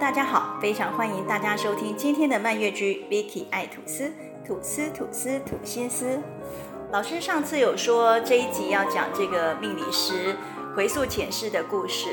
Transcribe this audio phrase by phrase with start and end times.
[0.00, 4.10] 大家好，非常欢迎大家收听今天的慢月居 Vicky 爱吐司，
[4.46, 6.18] 吐司吐司吐心思。
[6.90, 10.34] 老师上次有说这一集要讲这个命理师
[10.74, 12.08] 回溯前世的故事，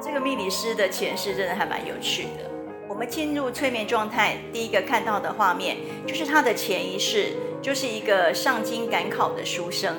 [0.00, 2.48] 这个命理师的前世真的还蛮有趣的。
[2.88, 9.98] 我们进入催眠状态，第一个看到的画面就是他的前一世，就是一个上京赶考的书生。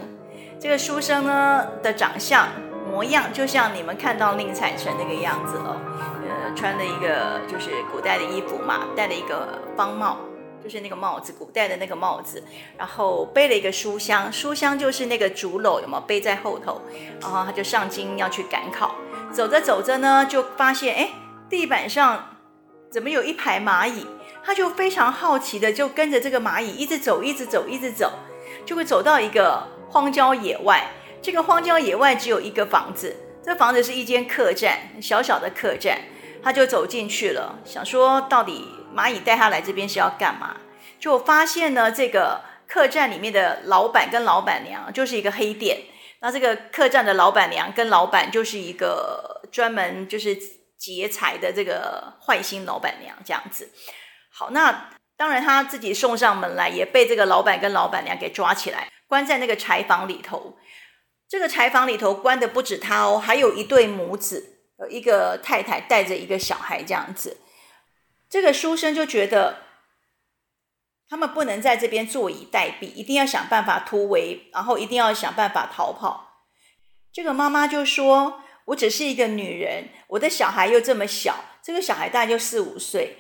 [0.58, 2.48] 这个书生呢的长相
[2.90, 5.82] 模样，就像你们看到宁采臣那个样子哦。
[6.56, 10.18] 穿了一个就是古代的衣服嘛，戴了一个方帽，
[10.64, 12.44] 就是那个帽子，古代的那个帽子，
[12.78, 16.82] 然后背了一个书箱，书箱就是那个竹篓，有没有背在后头？
[17.22, 18.96] 然后他就上京要去赶考，
[19.32, 21.10] 走着走着呢，就发现哎，
[21.50, 22.38] 地板上
[22.90, 24.06] 怎么有一排蚂蚁？
[24.46, 28.12] 他就非常好奇的就跟着这个蚂蚁一直走，一直走，一直走，
[28.66, 30.86] 就会走到一个荒郊野外。
[31.22, 35.98] 这个荒郊野外只有一个房子，这房子是一间客栈，小小的客栈。
[36.44, 40.58] 他就走进去了，想说到底蚂蚁带他来这边是要干嘛？
[41.00, 45.84] 就发现呢，这个客栈里面的老板跟老板娘就是一个黑店。
[46.20, 50.38] 那这个客栈的老板娘跟老板就是一个专门就是
[50.78, 53.70] 劫财的这个坏心老板娘这样子。
[54.32, 60.58] 好，那当然他自己送上门来，也被这个老板跟老板娘给抓起来，关在那个柴房里头。
[61.28, 64.53] 这个柴房里头关的不止他哦，还有一对母子。
[64.80, 67.38] 有一个太太带着一个小孩这样子，
[68.30, 69.64] 这个书生就觉得
[71.08, 76.48] 他们不能在这边坐以待毙，一定要想办法突围，然后一定要想办法逃跑。
[77.12, 83.18] 这个妈妈就说：“我只是一个女人，我的小孩又这么小，这个小孩大概就四五岁。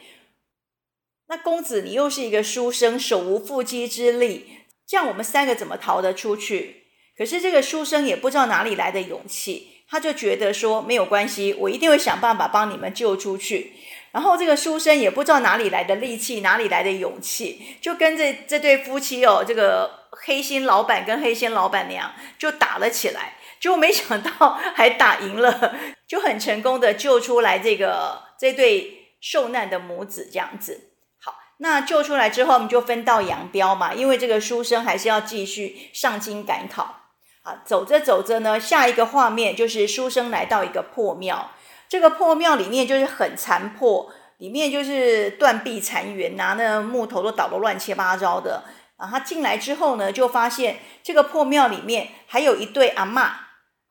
[1.27, 6.87] 那公子你又是一个书生，手无缚鸡之力，这样我们三个怎么逃得出去？
[7.15, 13.73] 可是这个书生也不知道哪里来的勇气。”他就觉得说没有关系，我一定会想办法帮你们救出去。
[14.11, 23.35] 然后这个书生也不知道哪里来的力气，哪里来的勇气，就跟这这对夫妻哦，这个黑心老板跟黑心老板娘就打了起来。
[23.59, 25.75] 就没想到还打赢了，
[26.07, 30.89] 就很成功的救出来这个这对受难的母子这样子。
[31.21, 37.02] 好，那救出来之后，我们就分道扬镳嘛，因为这个书生还是要继续上京赶考。
[37.43, 41.51] 啊，走着走着呢，下一个画面就是书生来到一个破庙。
[41.89, 48.63] 这个破庙里面就是很残破，里面就是断壁残垣呐，那木头都倒得乱七八糟的。
[48.95, 53.29] 啊，他进来之后呢，就发现这个破庙里面还有一对阿嬷，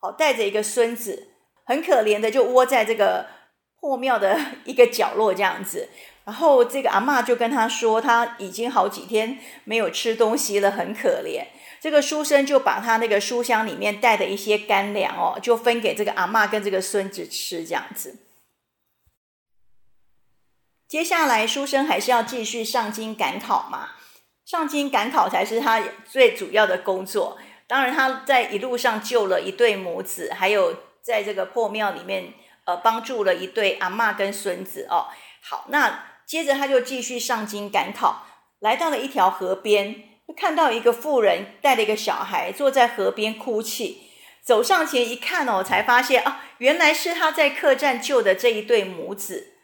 [0.00, 1.28] 好带着一个孙子，
[1.66, 3.26] 很可怜的就窝在这个
[3.80, 5.90] 破庙的 一个角落这样子。
[6.25, 11.47] 然后这个阿嬷就跟他说，他已经好几天没有吃东西了，很可怜。
[11.81, 18.19] 这个书生就把他那个书箱里面带的一些干粮哦，就分给这个阿嬷跟这个孙子吃，这样子。
[20.87, 23.88] 接下来，书生还是要继续上京赶考嘛，
[24.44, 27.38] 上京赶考才是他最主要的工作。
[27.66, 32.34] 当然，他在一路上救了一对母子，还有在这个破庙里面，
[32.65, 35.06] 呃，帮助了一对阿嬷跟孙子哦。
[35.41, 38.25] 好，那接着他就继续上京赶考，
[38.59, 40.03] 来到了一条河边。
[40.34, 44.10] 看到一个妇人带了一个小孩坐在河边哭泣，
[44.43, 49.59] 走上前一看哦，才发现啊，原来是他在客栈救的这一对母子。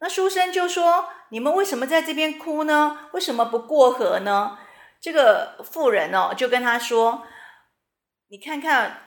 [0.00, 3.08] 那书生就说：“你们为什么在这边哭呢？
[3.14, 4.58] 为什么不过河呢？”
[5.00, 7.22] 这个妇人哦，就跟他说
[8.28, 9.04] ：“你看看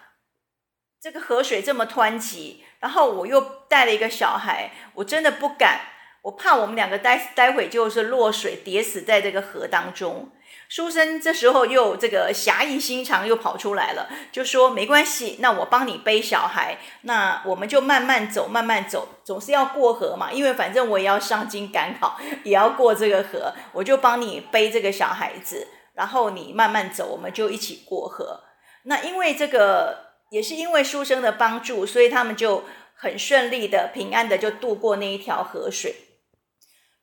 [1.00, 5.80] 这个河水这么湍急，然后我又带了一个小孩，我真的不敢，
[6.24, 10.32] 我怕我们两个待待会就是落水跌死在这个河当中。”
[10.70, 28.42] 书生这时候又这个侠义心肠又跑出来了，就说没关系，那我帮你背小孩，那我们就慢慢走，慢慢走，总是要过河嘛，因为反正我也要上京赶考，也要过这个河，我就帮你背这个小孩子，然后你慢慢走，我们就一起过河。
[28.86, 32.64] 那因为这个也是因为书生的帮助，所以他们就
[32.96, 35.94] 很顺利的、平安的就渡过那一条河水。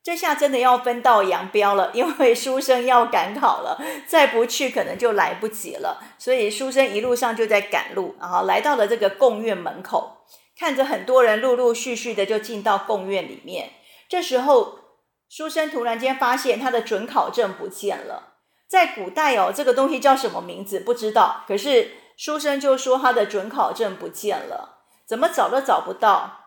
[0.03, 6.01] 这下真的要分道扬镳了， 因为书生要赶考了，再不去可能就来不及了。
[6.17, 10.25] 所以书生一路上就在赶路，然后来到了这个贡院门口，
[10.57, 13.73] 看着很多人陆陆续续的就进到贡院里面。
[14.09, 14.79] 这时候，
[15.29, 18.29] 书生突然间发现他的准考证不见了。
[18.67, 26.40] 在古代哦，这个东西叫什么名字不知道，可是书生就说他的准考证不见了，怎么找都找不到。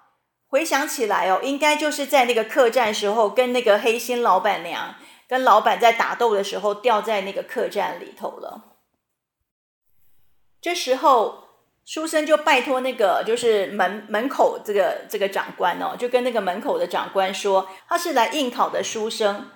[0.55, 4.95] 回想起来哦，应该就是在那个客栈时候，跟那个黑心老板娘
[5.27, 8.77] 跟老板在打斗的时候，掉在那个客栈里头了。
[10.61, 11.43] 这时候，
[11.85, 19.51] 书生就拜托那个就是门门口这个这个长官哦，就跟那个门口的长官说，他是来应考的书生。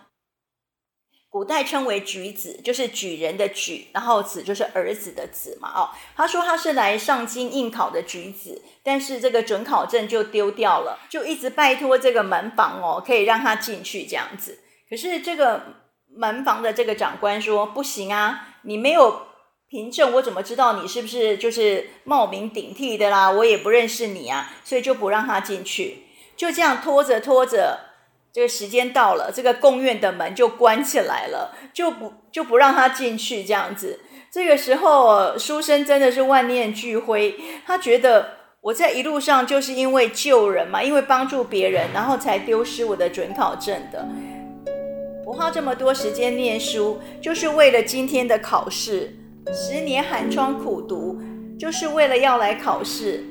[1.31, 5.71] 古代称为举子，就是举人的举，然后子就是儿子的子嘛。
[5.75, 14.59] 哦，他说他是来上京应考的举子，但是这个准考证就丢掉了，就一直拜托这个门房哦，可以让他进去这样子。
[14.89, 15.63] 可是这个
[16.17, 19.27] 门房的这个长官说不行啊，你没有
[19.69, 23.31] 凭证，我怎么知道你是不是就是冒名顶替的啦？
[23.31, 26.05] 我也不认识你啊，所以就不让他进去。
[26.39, 27.88] 就这样拖着拖着。
[28.39, 33.99] 这个时间到了，这个贡院的门就关起来了，就不就不让他进去这样子。
[34.31, 37.35] 这个时候，书生真的是万念俱灰，
[37.67, 44.07] 他觉得我在一路上就是因为救人嘛，因为帮助别人，然后才丢失我的准考证的。
[45.27, 49.13] 我花这么多时间念书，就是为了今天的考试，
[49.53, 51.21] 十年寒窗苦读，
[51.59, 53.25] 就是为了要来考试。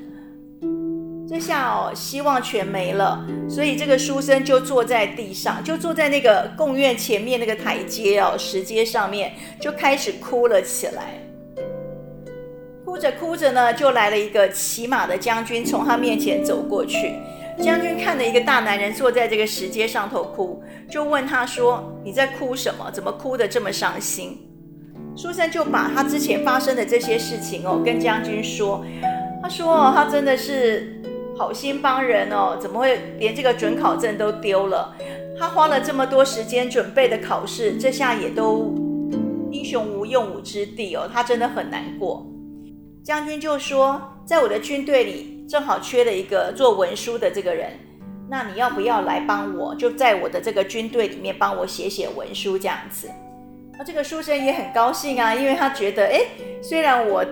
[1.28, 11.20] 这下哦，希望全没了，所以这个书生就坐在地上，就坐在那个贡院前面那个台阶哦，石阶上面，就开始哭了起来。
[12.82, 17.16] 哭着哭着呢，就来了一个骑马的将军，从他面前走过去。
[17.60, 22.90] 将军看了一个大男人坐在这个石阶上头哭，就问他说：“你在哭什么？
[22.90, 24.38] 怎么哭得这么伤心？”
[25.14, 28.82] 书生就把他之前发生的这些事情哦，跟将军说。
[29.42, 30.94] 他说：“哦，他真的是。”
[31.38, 34.92] 好心帮人哦，怎么会连这个准考证都丢了？
[35.38, 38.74] 他花了这么多时间准备的考试，这下也都
[39.52, 42.26] 英雄无用武之地哦，他真的很难过。
[43.04, 47.70] 将军就说，在我的军队里正好缺了一个做文书的这个人，
[48.28, 49.72] 那你要不要来帮我？
[49.76, 53.08] 就在我的这个军队里面帮我写写文书这样子。
[53.78, 56.20] 那这个书生也很高兴啊，因为他觉得，哎，
[56.60, 57.24] 虽然我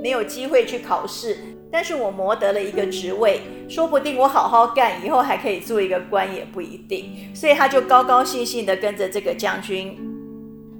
[0.00, 1.38] 没有机会去考试。
[1.70, 7.30] 但是我谋得了一个职位，说不定我好好干，以后还可以做一个官也不一定。
[7.34, 9.94] 所以他就高高兴兴地跟着这个将军，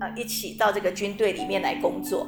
[0.00, 2.26] 呃，一起到这个军队里面来工作。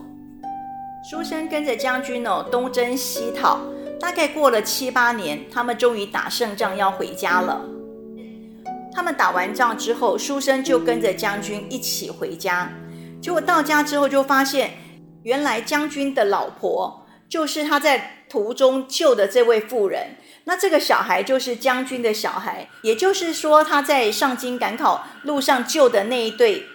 [1.11, 3.61] 书生跟着将军哦，东征西讨，
[3.99, 7.65] 大概过了七八年，他们终于打胜仗要回家了。
[8.93, 12.71] 他们打完仗之后，书生就跟着将军一起回家。
[13.23, 14.73] 结果到家之后，就发现
[15.23, 18.19] 原来将军的老婆就是他在。
[18.31, 26.67] 途中救的这位妇人，那这个小孩就是将军的小孩，也就是说他在上京赶考路上救的那一对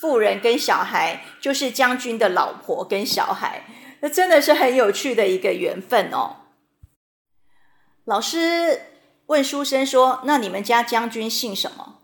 [0.00, 3.64] 妇人跟小孩，就是将军的老婆跟小孩，
[4.00, 6.36] 那真的是很有趣的一个缘分哦。
[8.04, 8.82] 老师
[9.26, 11.96] 问书生说：“那你们家将军姓什么？”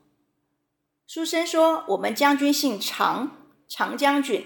[1.06, 3.30] 书生说：“我们将军姓常，
[3.68, 4.44] 常将军。”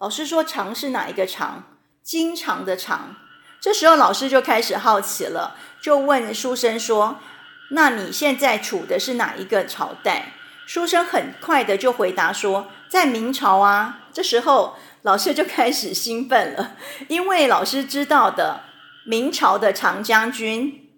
[0.00, 1.64] 老师说：“常是哪一个常？
[2.02, 3.16] 经常的常。”
[3.60, 7.18] 这时候，老师就开始好奇了，就问书生说
[7.70, 10.32] ：“那你现在处的是哪一个朝代？”
[10.66, 16.76] 书生很快的就回答说：“在明朝啊。”这时候，老师就开始兴奋了，
[17.08, 18.62] 因为老师知道的
[19.04, 20.90] 明朝的长将军，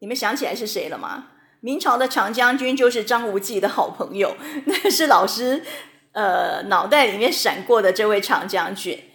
[0.00, 1.28] 你们想起来是谁了吗？
[1.60, 4.36] 明朝的长将军就是张无忌的好朋友，
[4.66, 5.62] 那是老师
[6.12, 9.05] 呃脑袋里面闪过的这位长将军。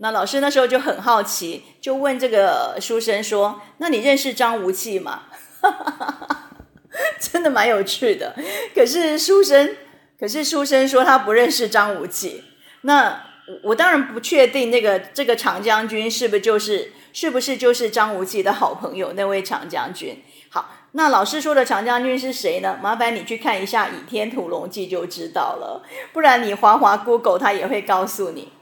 [0.00, 5.22] 那老师那时候就很好奇，就问这个书生说：“那你认识张无忌吗？”
[7.20, 8.34] 真的蛮有趣的。
[8.74, 9.76] 可是书生，
[10.18, 12.44] 可是书生说他不认识张无忌。
[12.82, 13.24] 那
[13.64, 20.22] 我当然不确定那个这个长将军是不是就是是不是就是张无忌的好朋友那位长将军。
[20.48, 22.78] 好，那老师说的长将军是谁呢？
[22.80, 28.52] 麻烦你去看一下《倚天屠龙记》就知道了，不然你滑滑 Google 他也会告诉你。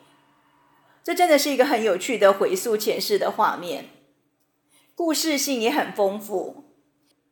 [1.07, 3.91] 这真的是一个很有趣的回溯前世的画面，
[4.93, 6.65] 故事性也很丰富。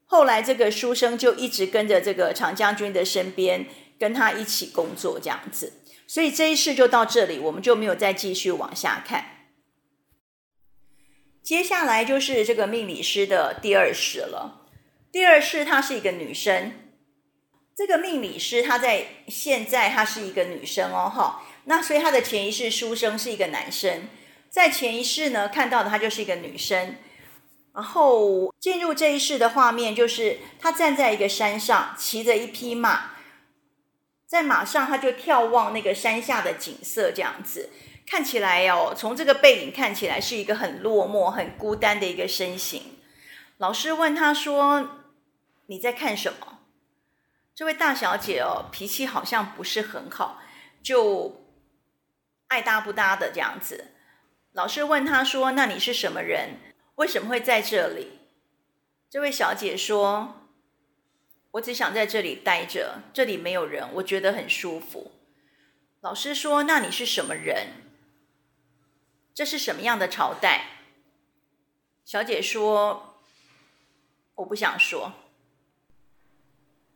[0.04, 3.66] 后来这个书生就一直跟着这个长将军的身边，
[3.98, 5.72] 跟他一起工作这样子。
[6.06, 9.48] 所以这一世就到这里，我们就没有再继续往下看。
[11.42, 14.68] 接下来就是这个命理师的第二世了。
[15.10, 16.74] 第二世她是一个女生，
[17.74, 21.42] 这个命理师她在现在她是一个女生哦，哈。
[21.66, 24.08] 那所以他的前一世书生是一个男生，
[24.50, 26.96] 在前一世呢看到的他就是一个女生，
[27.72, 33.12] 然后进入这一世的画面就是他站在一个山上，骑着一匹马，
[34.26, 37.70] 在马上他就眺望那个山下的景色，这样子
[38.06, 42.98] 看起来哦，从这个背影看起来是一个很落寞、很孤单的一个身形。
[43.56, 45.06] 老师问他说
[45.68, 46.58] ：“你在看什么？”
[47.56, 50.42] 这位大小姐哦，脾气好像不是很好，
[50.82, 51.40] 就。
[52.54, 53.88] 爱搭不搭的这样子，
[54.52, 56.50] 老师问他说：“那你是什么人？
[56.94, 58.20] 为什么会在这里？”
[59.10, 60.46] 这位小姐说
[61.50, 65.10] ：“我只想在这里待着，这里没有人，我觉得很舒服。”
[66.00, 67.70] 老师说：“那你是什么人？
[69.34, 70.66] 这是什么样的朝代？”
[72.06, 73.16] 小姐说
[74.36, 75.12] ：“我不想说。”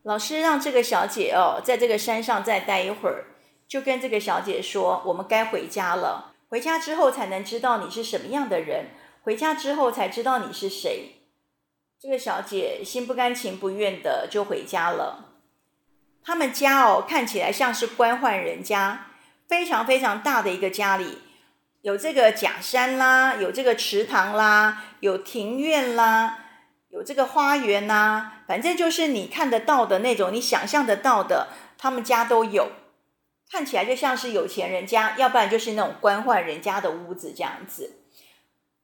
[0.07, 3.25] 老师让这个小姐哦，在这个山上再待一会儿，
[3.69, 8.87] 就跟这个小姐说：“我们该回家了。”回家之后才能知道你是什么样的人，
[9.23, 11.17] 回家之后才知道你是谁。
[12.01, 15.27] 这个小姐心不甘情不愿的就回家了。
[16.25, 19.09] 他们家哦，看起来像是官宦人家，
[19.47, 21.19] 非常非常大的一个家里，
[21.83, 26.39] 有这个假山啦，有这个池塘啦，有庭院啦，
[26.89, 32.71] 有这个花园啦，反正就是你看得到的那种，你想象得到的，他们家都有。
[33.51, 38.05] 看起来就像是有钱人家，要不然就是那种官宦人家的屋子这样子。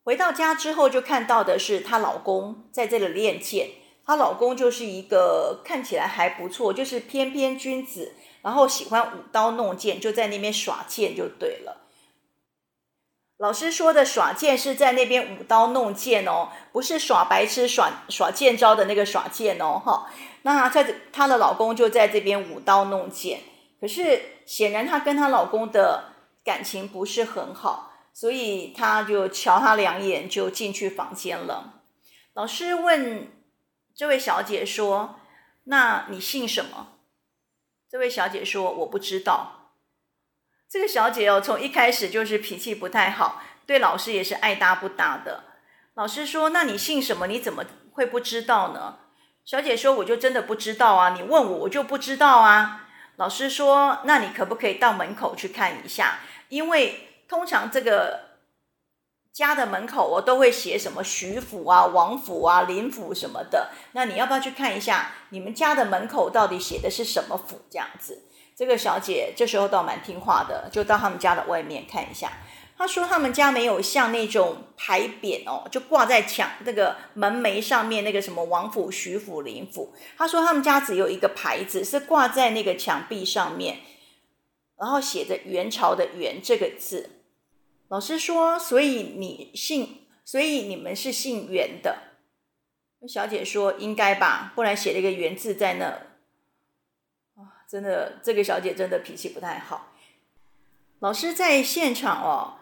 [0.02, 3.70] 回到家之后，就看到的是她老公在这里练剑。
[4.06, 11.88] 她老公就是一个看起来还不错，就是翩翩君子，然后喜欢舞刀弄剑，就在那边耍剑就对了。
[13.38, 20.10] 老师说的耍剑是在那边舞刀弄剑哦，不是耍白痴耍耍剑招的那个耍剑哦，哈。
[20.42, 23.40] 那她她的老公就在这边舞刀弄剑。
[23.84, 26.04] 可是显然她跟她老公的
[26.42, 31.82] 感情不是很好，所以她就瞧他两眼就进去房间了。
[32.32, 33.30] 老师问
[33.94, 35.16] 这位小姐说
[35.64, 36.92] ：“那你姓什么？”
[37.86, 39.74] 这位小姐说：“我不知道。”
[40.66, 45.44] 这个小姐哦，从一开始就是脾气不太好，对老师也是爱搭不搭的。
[45.92, 47.26] 老师说：“那你姓什么？
[47.26, 49.00] 你怎么会不知道呢？”
[49.44, 52.80] 小姐说：“我就真的不知道啊，你问我，我就不知道啊。”
[53.16, 56.18] 老师说：“那你可不可以到门口去看一下？
[56.48, 58.38] 因为通常这个
[59.32, 63.70] 家的门口我都会写什么徐府啊、王府啊、林府什么的。
[63.92, 67.62] 那你要不要去看一下你们家的门口到底写的是什么府？
[67.70, 68.22] 这样子，
[68.56, 72.32] 这个小姐这时候倒蛮听话的，就到他们家的外面看一下。”
[72.76, 79.94] 他说他们家没有像那种牌匾哦，就挂在墙那个门楣上面那个什么王府、徐府、林府。
[80.18, 83.78] 他说他们家只有一个牌子，是挂在那个墙壁上面，
[84.76, 87.10] 然后写着“元朝”的“元”这个字。
[87.88, 91.98] 老师说，所以你姓，所以你们是姓元的。
[93.08, 95.86] 小姐说应该吧，不然写了一个“元”字在那。
[97.36, 99.92] 啊，真的，这个小姐真的脾气不太好。
[100.98, 102.58] 老师在现场哦。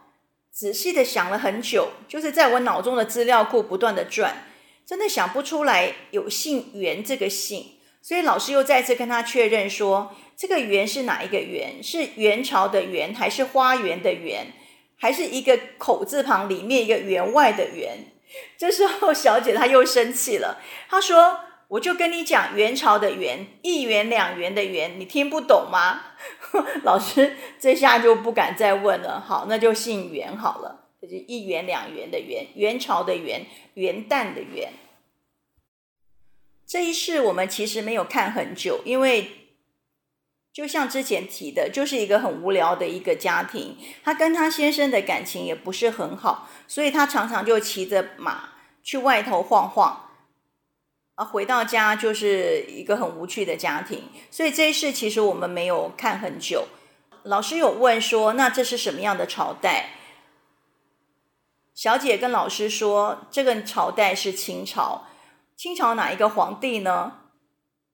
[0.53, 4.45] 仔细的想了很久，就是在我脑中的资料库不断的转，
[4.85, 11.83] 真的想不出来有姓袁这个姓，所以老师又再次跟他确认说，这个袁是哪一个袁？
[11.83, 14.53] 是元朝的元，还是花园的园，
[14.99, 18.13] 还是一个口字旁里面一个员外的员？
[18.59, 21.41] 这时候小姐她又生气了，她说。
[21.73, 26.03] 我就跟你讲，元朝的元，一元两元的元，你听不懂吗？
[26.85, 29.19] 老师这下就不敢再问了。
[29.19, 34.75] 好，那就姓元好了，就是一元两元的元，元朝的元，元旦的元。
[36.67, 39.31] 这一世我们其实没有看很久，因为
[40.53, 48.51] 就像之前提的，就是一个很无聊的一个家庭，他跟他先生的感情也不是很好，所以他常常就骑着马
[48.83, 50.11] 去外头晃晃。
[51.15, 56.67] 啊，回到家就是一个很无趣的家庭，所以这一世其实我们没有看很久。
[57.25, 59.91] 老师有问说，那这是什么样的朝代？
[61.75, 65.07] 小姐跟老师说，这个朝代是清朝。
[65.57, 67.19] 清朝哪一个皇帝呢？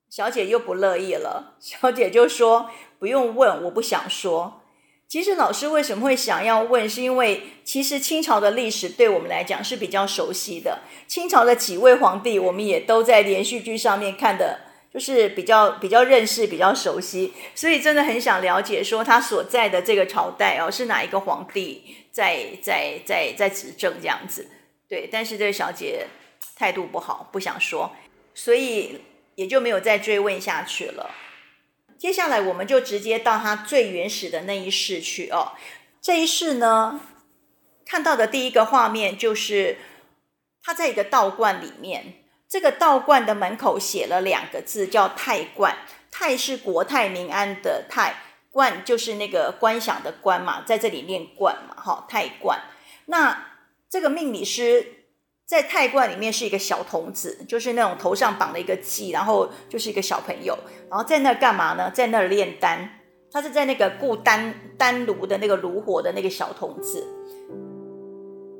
[0.09, 4.61] 小姐又不乐意了，小姐就说，不用问，我不想说。
[5.09, 6.87] 其实老师为什么会想要问？
[6.87, 10.81] 是因为其实清朝的历史对我们来讲是比较熟悉的。
[11.07, 14.59] 清朝的几位皇帝，我们也都在连续剧上面看的，
[14.93, 17.33] 就是比较比较认识、比较熟悉。
[17.55, 24.47] 所以真的很想了解，说他所在的这个朝代哦，是哪一个皇帝在在在在执政这样子？
[24.87, 26.05] 对，但是这个小姐
[26.55, 27.91] 态度不好，不想说，
[28.35, 29.01] 所以
[29.33, 31.09] 也就没有再追问下去了。
[31.99, 35.51] 接下来我们就直接到他最原始的那一世去哦。
[36.01, 37.01] 这一世呢，
[37.85, 39.77] 看到的第一个画面就是
[40.63, 45.77] 他在一个道观里面，这个道观的门口写了两个字，叫泰观。
[46.09, 48.15] 泰是国泰民安的泰，
[48.49, 52.61] 观就是那个观想的观嘛，在这里念观嘛，哈，泰观。
[53.07, 53.57] 那
[53.89, 54.95] 这个命理师。
[55.49, 60.55] 在泰观里面是一个小童子，就是那种头上绑了一个髻，然后就是一个小朋友，
[60.87, 61.89] 然后在那干嘛呢？
[61.89, 62.87] 在那炼丹，
[63.31, 67.03] 他是在那个固丹丹炉的那个炉火的那个小童子。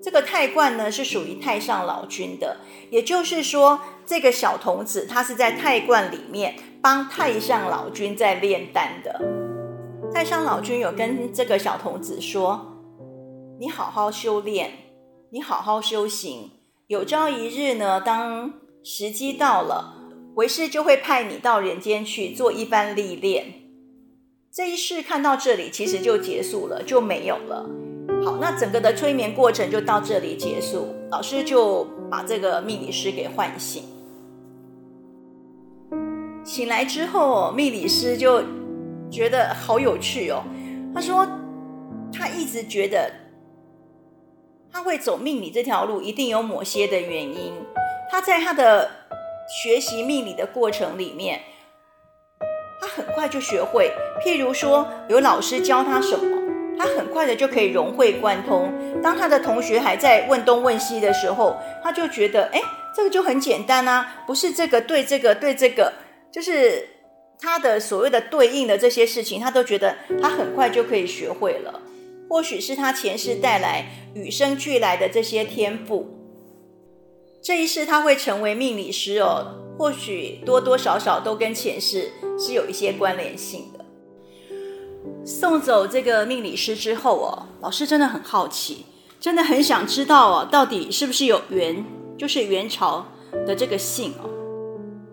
[0.02, 2.58] 这个太冠呢是属于太上老君的，
[2.90, 9.22] 也就是说，这个小童子他是在太冠里面帮太上老君在炼丹的。
[10.12, 12.82] 太上老君有跟这个小童子说
[13.62, 14.72] ：“你好好修炼，
[15.30, 16.50] 你好好修行，
[16.90, 18.52] 有朝一日呢，当
[18.84, 19.94] 时机到了，
[20.34, 23.46] 为师就会派你到人间去做一番历练。”
[24.52, 27.70] 这一世看到这里，其实就结束了，就没有了。
[28.26, 30.88] 好，那整个的催眠过程就到这里结束。
[31.12, 33.84] 老师就把这个命理师给唤醒。
[36.44, 38.42] 醒来之后，命理师就
[39.12, 40.42] 觉得好有趣哦。
[40.92, 41.28] 他说，
[42.12, 43.12] 他一直觉得
[44.72, 47.54] 他会走命理这条路，一定有某些的原因。
[48.10, 48.90] 他在他的
[49.64, 51.42] 学习命理的过程里面，
[52.82, 53.92] 他很快就学会。
[54.24, 56.38] 譬如说，有老师教他什么。
[56.78, 58.72] 他很快的就可以融会贯通。
[59.04, 62.62] 当他的同学还在问东问西的时候，他就觉得，哎，
[62.96, 65.92] 这个就很简单啊，不是这个对这个对这个，
[66.32, 66.88] 就是
[67.38, 71.82] 他的所谓的对应的这些事情，他都觉得他很快就可以学会了。
[72.30, 76.08] 或许是他前世带来与生俱来的这些天赋，
[77.42, 79.56] 这一世他会成为命理师哦。
[79.78, 83.86] 或许多多少少都跟前世是有一些关联性的。
[85.26, 88.86] 送走这个命理师之后哦，老师真的很好奇，
[89.22, 91.86] 真的很想知道哦，到底是不是有元，
[92.18, 93.06] 就是元朝
[93.48, 94.30] 的这个姓哦。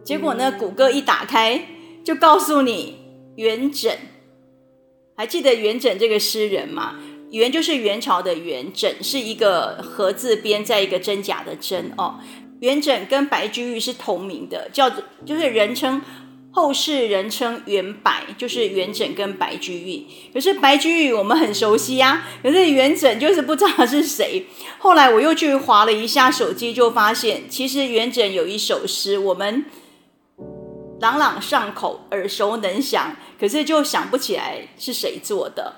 [0.04, 1.64] 结果呢，谷歌一打开
[2.04, 2.98] 就告诉你
[3.36, 3.94] 元稹，
[5.16, 6.96] 还记得元稹这个诗人吗？
[7.30, 12.20] 元就是元朝的元，稹是一个禾字边，在一个真假的真哦。
[12.60, 16.00] 元稹跟白居易是同名的，叫做就是人称。
[16.52, 20.06] 后世人称元白，就是元稹跟白居易。
[20.32, 24.46] 可是白居易我们很熟悉呀，可是元稹就是不知道是谁。
[24.78, 29.66] 后来我又去划了一下手机，就发现其实元稹有一首诗，我们
[31.00, 35.74] 朗朗上口、耳熟能详，可是就想不起来是谁做的。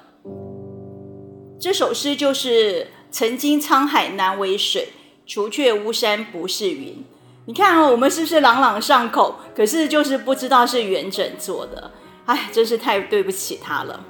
[1.60, 4.90] 这首诗就是“曾经沧海难为水，
[5.26, 7.04] 除却巫山不是云”。
[7.46, 9.36] 你看哦，我们是不是朗朗上口？
[9.56, 11.90] 可是就是不知道是元稹做的，
[12.26, 14.04] 哎，真是太对不起他了。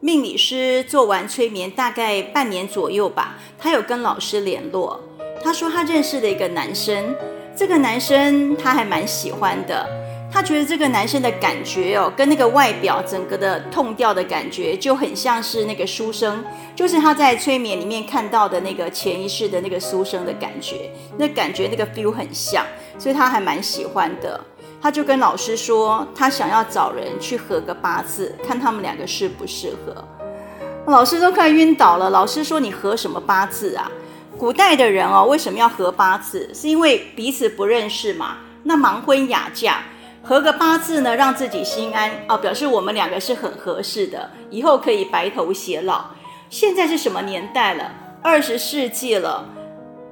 [0.00, 5.00] 命理师做完催眠大概半年左右吧，他有跟老师联络，
[5.42, 7.14] 他说他认识了一个男生，
[7.56, 9.86] 这个男生他还蛮喜欢的。
[10.32, 16.44] 他觉得这个男生的感觉哦，跟那个外表整个的痛调的感觉就很像是那个书生，
[16.76, 22.64] 就是他在催眠里面看到的那个前一世的那个书生的感觉，那感觉那个 feel 很像，
[22.96, 24.40] 所以他还蛮喜欢的。
[24.80, 29.92] 他就跟老师说，他想要找人去合个八字，看他们两个适不适合。
[30.86, 32.08] 老师都快晕倒了。
[32.08, 33.90] 老师说：“你合什么八字啊？
[34.40, 36.48] 古代的人哦，为什么要合八字？
[36.54, 38.38] 是因为彼此不认识嘛？
[38.62, 39.82] 那盲婚哑嫁。”
[40.24, 46.06] 合个八字呢，让自己心安哦，表示我们两个是很合适的，以后可以白头偕老。
[46.48, 47.92] 现在是什么年代了？
[48.22, 49.44] 二十世纪了，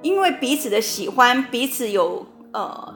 [0.02, 2.94] 因为彼此的喜欢，彼此有呃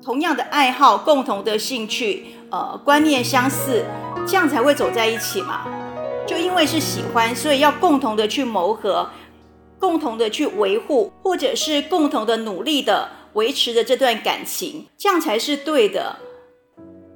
[0.00, 3.84] 同样的爱好，共同的兴趣，呃观念相似，
[4.24, 5.62] 这样才会走在一起嘛。
[6.24, 9.08] 就因为是喜欢，所以要共同的去谋合，
[9.78, 16.16] 共同的去维护，或者是共同的努力的维持着这段感情，这样才是对的。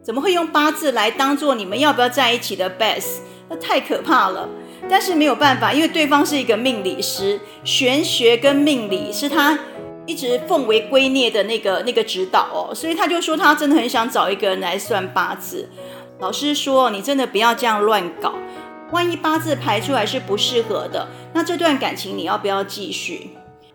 [0.02, 3.20] 怎么会用八字来当做你们要不要在一起的 best？
[3.48, 4.48] 那太可怕了。
[4.88, 9.56] 但是没有办法，因为对方是一个命理师，玄学跟命理是他
[10.06, 15.68] 一直奉为圭臬的那个那个指导哦，所以他就说他真的很想找一个人来算八字。
[16.18, 18.34] 老师说，你真的不要这样乱搞，
[18.92, 23.30] 万一八字排出来是不适合的，那这段感情你要不要继续？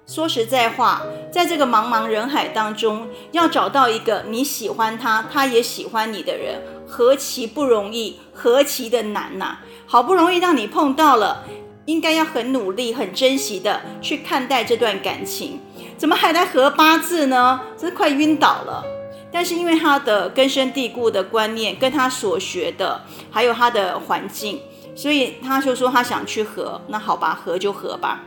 [0.06, 1.02] 说实在话，
[1.32, 11.44] 在这个茫茫人海当中，要找到一个你喜欢他，他也喜欢你的人，何其不容易，何其的难呐、好不容易让你碰到了，
[11.86, 15.60] 应该要很努力、很珍惜的去看待这段感情，
[15.98, 17.60] 怎么还来合八字呢？
[17.76, 18.86] 真是快晕倒了。
[19.30, 24.62] 但是因为他的根深蒂固的观念，跟他所学的，还有他的环境，
[24.98, 26.82] 所以他就说他想去合。
[26.88, 28.24] 那好吧，合就合吧。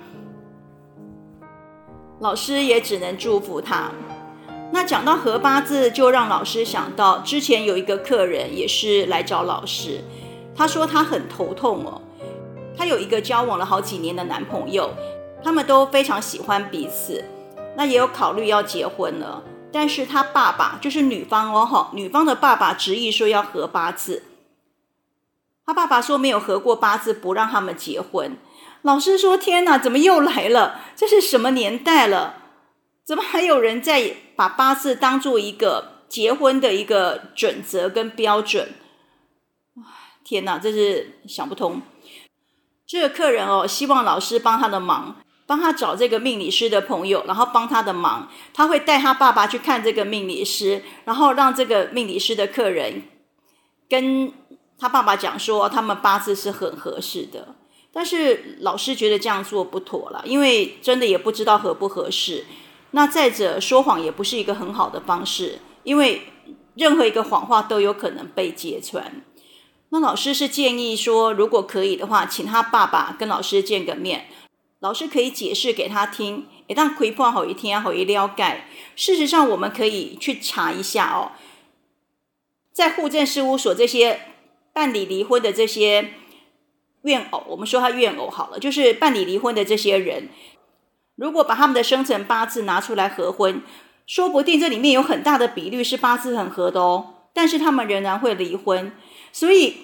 [2.21, 3.91] 老师也只能祝福他。
[4.73, 10.05] 那讲到合八字，就让老师想到之前有一个客人也是来找老师，
[10.55, 12.01] 他说他很头痛哦。
[12.79, 14.91] 他有一个交往了好几年的男朋友，
[15.43, 17.25] 他们都非常喜欢彼此，
[17.77, 19.43] 那也有考虑要结婚了。
[19.73, 24.23] 但是他爸爸就是女方哦，哈，女方的爸爸执意说要合八字。
[25.67, 28.37] 他爸爸说没有合过八字，不让他们结婚。
[28.83, 30.81] 老师说：“天哪，怎么又来了？
[30.97, 32.37] 这是什么年代了？
[33.05, 38.75] 怎么还有人在把八字当做一个结婚的一个准则跟标准？”
[40.25, 41.83] 天哪，这是想不通。
[42.87, 48.29] 这个客人哦，希望老师帮他的忙，帮他找这个命理师的朋友，然后帮他的忙。
[48.55, 53.03] 他会带他爸爸去看这个命理师，然后让这个命理师的客人
[53.89, 54.33] 跟
[54.81, 57.55] 他爸爸讲说，他们八字是很合适的。
[57.93, 62.47] 但是老师觉得这样做不妥了，因为真的也不知道合不合适。
[62.93, 66.23] 那再者，说谎也不是一个很好的方式，因为
[66.75, 69.23] 任何一个谎话都有可能被揭穿。
[69.91, 74.29] 那老师是建议说，如果可以的话，请他爸爸跟老师见个面，
[74.79, 78.65] 老师可以解释给他听，一旦亏破好一天好一了解。
[78.95, 81.33] 事实上，我们可以去查一下哦，
[82.73, 84.30] 在户政事务所这些
[84.73, 86.15] 办理离婚的这些
[87.03, 90.29] 怨偶，我们说他怨偶好了，就是办理离婚的这些人，
[91.17, 93.63] 如果把他们的生辰八字拿出来合婚，
[94.07, 98.93] 说不定这里面有很大的比率是八字很合的哦，但是他们仍然会离婚。
[99.33, 99.77] 所以，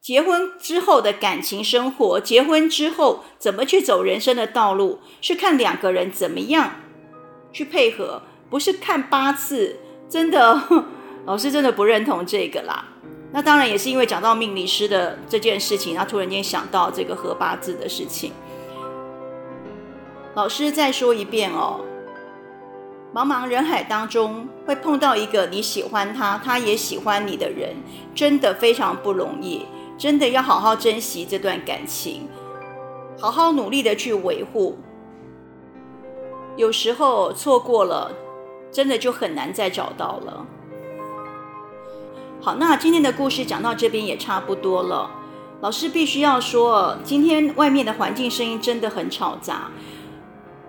[0.00, 6.80] 结婚之后的感情生活，结婚之后怎么去走人生的道路，是看两个人怎么样
[7.52, 9.80] 去配合，不是看八字。
[10.08, 10.62] 真的，
[11.26, 12.86] 老师真的不认同这个啦。
[13.32, 18.32] 那当然也是因为讲到命理师的这件事情，他突然间想到这个合八字的事情。
[20.34, 21.80] 老师再说一遍哦。
[23.14, 27.74] 茫茫人海当中，会碰到一个你喜欢他，他也喜欢你的人，
[28.14, 29.64] 真的非常不容易，
[29.96, 32.28] 真的要好好珍惜这段感情，
[33.18, 34.76] 好好努力的去维护。
[36.56, 38.12] 有时候错过了，
[38.70, 40.46] 真的就很难再找到了。
[42.46, 45.10] 好，那今天的故事讲到这边也差不多了。
[45.62, 49.68] 老师必须要说，今天外面的环境声音真的很吵杂。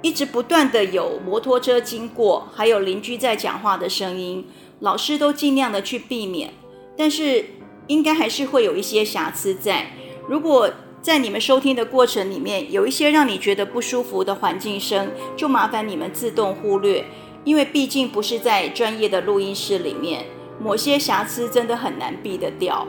[0.01, 4.47] 一直不断的有摩托车经过，还有邻居在讲话的声音，
[4.79, 6.51] 老师都尽量的去避免，
[6.97, 7.45] 但是
[7.85, 9.91] 应该还是会有一些瑕疵在。
[10.27, 10.67] 如果
[11.03, 17.05] 在你们收听的过程里面有一些让你觉得不舒服的环境声，就麻烦你们自动忽略，
[17.43, 20.25] 因为毕竟不是在专业的录音室里面，
[20.59, 22.87] 某些瑕疵真的很难避得掉。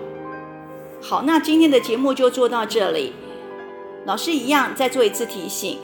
[1.01, 3.13] 好，那今天的节目就做到这里，
[4.05, 5.79] 老师一样再做一次提醒。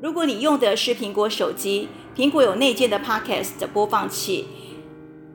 [0.00, 4.46] 如果你用的是苹果手机，苹果有内建的 Podcast 的播放器，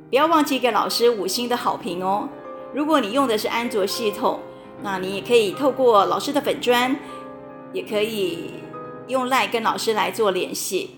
[0.10, 2.30] 不要忘记给老师五星的好评哦。
[2.74, 4.40] 如果你用的是安卓系统，
[4.82, 6.96] 那你也可以透过老师的粉砖，
[7.74, 8.52] 也可以
[9.08, 10.92] 用 LINE 跟老师来做联系。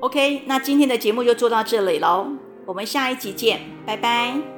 [0.00, 2.26] OK，那今天的节目就做到这里喽，
[2.66, 4.51] 我们下一集见，拜拜。